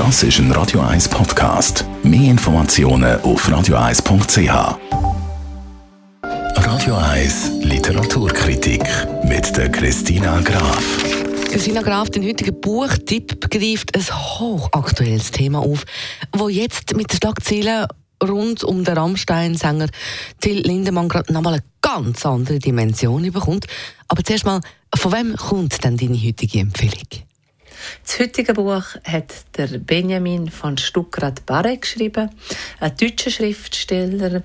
[0.00, 1.84] Das ist ein Radio 1 Podcast.
[2.02, 4.78] Mehr Informationen auf radio1.ch.
[6.56, 8.82] Radio 1 Literaturkritik
[9.24, 10.82] mit der Christina Graf.
[11.50, 15.84] Christina Graf, den heutigen Buchtipp greift ein hochaktuelles Thema auf,
[16.34, 17.86] wo jetzt mit den Schlagzeilen
[18.26, 19.88] rund um den Rammstein-Sänger
[20.40, 23.66] Till Lindemann gerade nochmal eine ganz andere Dimension bekommt.
[24.08, 24.62] Aber zuerst mal,
[24.94, 27.29] von wem kommt denn deine heutige Empfehlung?
[28.04, 32.30] Das heutige Buch hat der Benjamin von Stuckrad-Barre geschrieben,
[32.80, 34.42] ein deutscher Schriftsteller.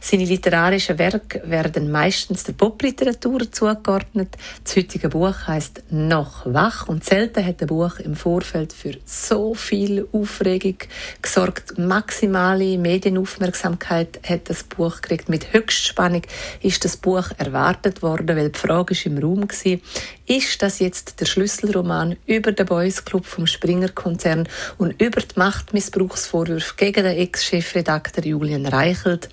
[0.00, 4.36] Seine literarischen Werke werden meistens der Popliteratur zugeordnet.
[4.64, 9.54] Das heutige Buch heißt Noch wach und selten hat ein Buch im Vorfeld für so
[9.54, 10.78] viel Aufregung
[11.22, 11.78] gesorgt.
[11.78, 15.28] Maximale Medienaufmerksamkeit hat das Buch gekriegt.
[15.28, 16.22] Mit Höchstspannung
[16.60, 19.78] ist das Buch erwartet worden, weil die Frage ist im Raum war,
[20.26, 24.48] ist das jetzt der Schlüsselroman über den Boys Club vom Springer-Konzern
[24.78, 29.28] und über die Machtmissbrauchsvorwürfe gegen den Ex-Chefredakteur Julian Reichelt.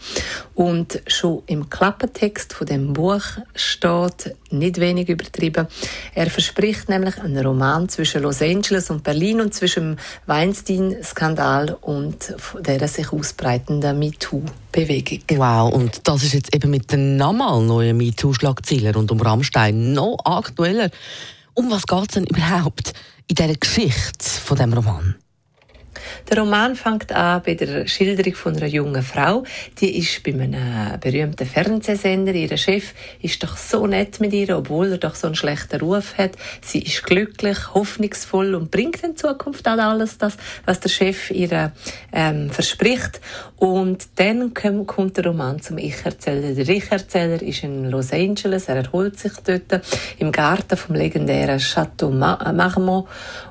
[0.53, 3.23] Und schon im Klappentext von dem Buch
[3.55, 5.67] steht, nicht wenig übertrieben,
[6.13, 12.35] er verspricht nämlich einen Roman zwischen Los Angeles und Berlin und zwischen dem Weinstein-Skandal und
[12.59, 13.97] der sich ausbreitenden
[14.73, 15.19] MeToo-Bewegung.
[15.37, 20.17] Wow, und das ist jetzt eben mit den nochmal neuen MeToo-Schlagzeilen rund um Rammstein noch
[20.25, 20.89] aktueller.
[21.53, 22.93] Um was geht es denn überhaupt
[23.27, 25.15] in dieser Geschichte von dem Roman?
[26.29, 29.43] Der Roman fängt an bei der Schilderung von einer jungen Frau.
[29.79, 32.33] Die ist bei einem berühmten Fernsehsender.
[32.33, 36.17] Ihr Chef ist doch so nett mit ihr, obwohl er doch so einen schlechten Ruf
[36.17, 36.31] hat.
[36.61, 41.73] Sie ist glücklich, hoffnungsvoll und bringt in Zukunft auch alles das, was der Chef ihr
[42.13, 43.19] ähm, verspricht.
[43.57, 46.53] Und dann kommt der Roman zum Ich-Erzähler.
[46.53, 48.69] Der Ich-Erzähler ist in Los Angeles.
[48.69, 49.83] Er erholt sich dort
[50.19, 53.07] im Garten vom legendären Chateau Marmont.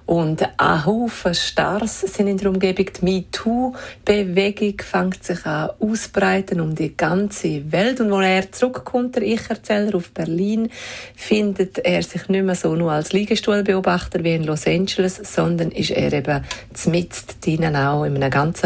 [0.06, 2.61] Und ein Haufen Stars sind in der Umgebung.
[2.62, 8.00] Die MeToo-Bewegung fängt sich an ausbreiten um die ganze Welt.
[8.00, 10.70] Und als er zurückkommt, der Ich-Erzähler auf Berlin,
[11.16, 15.90] findet er sich nicht mehr so nur als Liegestuhlbeobachter wie in Los Angeles, sondern ist
[15.90, 16.44] er eben
[16.86, 18.62] mitten drinnen auch in einem ganz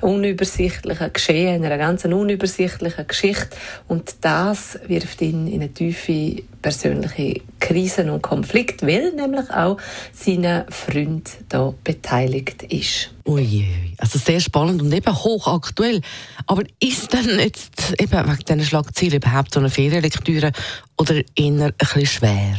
[0.00, 3.56] unübersichtlichen Geschehen, in einer ganz unübersichtlichen Geschichte.
[3.88, 9.78] Und das wirft ihn in eine tiefe persönliche Krisen und Konflikt, weil nämlich auch
[10.12, 13.10] sein Freund da beteiligt ist.
[13.24, 13.68] Ui,
[13.98, 16.00] also sehr spannend und eben hochaktuell.
[16.46, 20.52] Aber ist denn jetzt eben wegen diesen Schlagzeilen überhaupt so eine Ferienlektüre
[20.98, 22.58] oder eher ein bisschen schwer?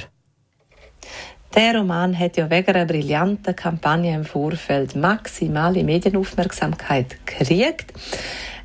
[1.56, 7.94] Der Roman hat ja wegen einer brillanten Kampagne im Vorfeld maximale Medienaufmerksamkeit gekriegt.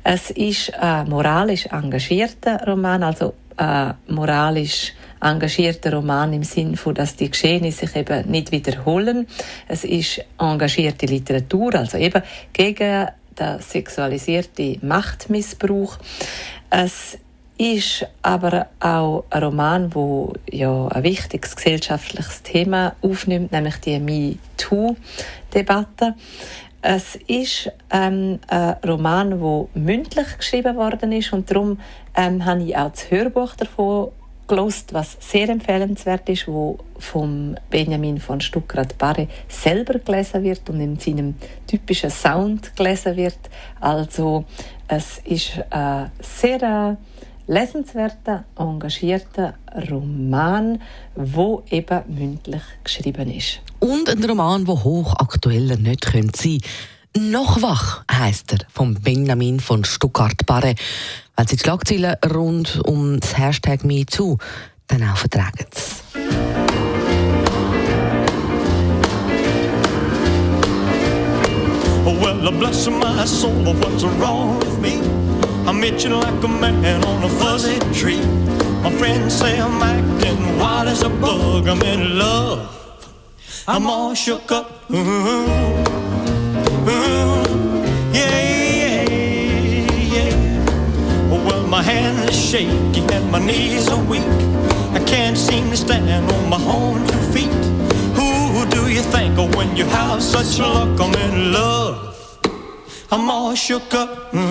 [0.03, 7.15] Es ist ein moralisch engagierter Roman, also ein moralisch engagierter Roman im Sinn von, dass
[7.15, 9.27] die Geschehnisse sich eben nicht wiederholen.
[9.67, 13.07] Es ist engagierte Literatur, also eben gegen
[13.39, 15.97] den sexualisierten Machtmissbrauch.
[16.69, 17.17] Es
[17.57, 26.15] ist aber auch ein Roman, wo ja ein wichtiges gesellschaftliches Thema aufnimmt, nämlich die MeToo-Debatte.
[26.81, 31.77] Es ist ähm, ein Roman, wo mündlich geschrieben worden ist und darum
[32.15, 34.11] ähm, habe ich auch das Hörbuch davon
[34.49, 40.99] gelost, was sehr empfehlenswert ist, wo vom Benjamin von Stuckrad-Barre selber gelesen wird und in
[40.99, 41.35] seinem
[41.67, 43.37] typischen Sound gelesen wird.
[43.79, 44.43] Also
[44.89, 46.97] es ist ein sehr
[47.47, 49.53] lesenswerter, engagierter
[49.89, 50.81] Roman,
[51.15, 53.61] wo eben mündlich geschrieben ist.
[53.79, 56.59] Und ein Roman, wo hochaktueller nicht sein könnte.
[57.17, 60.75] Noch wach heißt er von Benjamin von Stuttgart-Barre
[61.39, 64.37] weil sie die Schlagzeilen rund um das Hashtag MeToo
[64.87, 65.65] dann auch vertragen.
[72.03, 74.99] Well, bless my soul, what's wrong with me?
[75.65, 78.19] I'm itching like a man on a fuzzy tree.
[78.83, 81.69] My friends say I'm acting wild as a bug.
[81.69, 82.67] I'm in love.
[83.65, 84.91] I'm all shook up.
[84.91, 85.98] Ooh,
[86.89, 87.83] ooh,
[88.13, 89.09] yeah.
[90.15, 91.29] yeah.
[91.29, 94.23] Well, My hands are shaky and my knees are weak.
[94.93, 97.53] I can't seem to stand on my own two feet.
[98.19, 100.99] Who do you think of when you have such luck?
[100.99, 102.39] I'm in love.
[103.11, 104.33] I'm all shook up.
[104.33, 104.41] Yeah,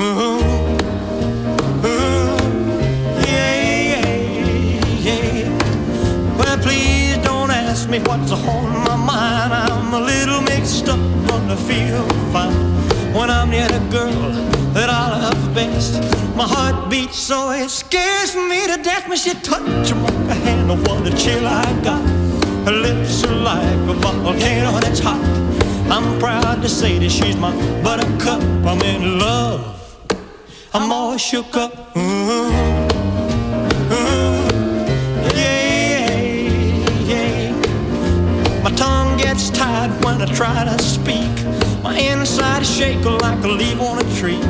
[5.07, 5.51] yeah, yeah.
[6.39, 9.68] Well, please don't ask me what's on my mind.
[9.89, 12.53] I'm a little mixed up, but I feel fine
[13.15, 14.33] when I'm near the girl
[14.75, 15.95] that I love best.
[16.37, 20.71] My heart beats so it scares me to death when she touch my hand.
[20.71, 22.03] Oh, what a chill I got.
[22.67, 25.25] Her lips are like a volcano that's hot.
[25.91, 27.53] I'm proud to say that she's my
[27.83, 28.43] buttercup.
[28.67, 29.97] I'm in love.
[30.75, 31.97] I'm all shook up.
[31.97, 32.88] Ooh, ooh,
[40.05, 41.33] when I try to speak.
[41.83, 44.41] My inside is shaking like a leaf on a tree.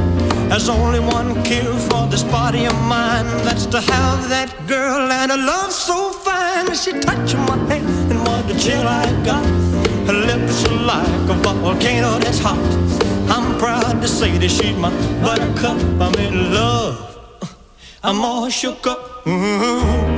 [0.49, 3.26] There's only one cure for this body of mine.
[3.44, 6.75] That's to have that girl and a love so fine.
[6.75, 9.44] She touching my hand and what the chill I got.
[10.06, 12.58] Her lips are like a volcano that's hot.
[13.31, 14.91] I'm proud to say that she's my
[15.23, 15.79] buttercup.
[16.00, 17.05] I'm in love.
[18.02, 19.26] I'm all shook up.
[19.26, 20.18] Ooh,